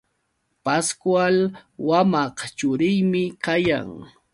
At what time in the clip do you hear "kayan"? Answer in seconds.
3.43-3.89